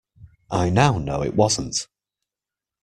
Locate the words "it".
1.21-1.35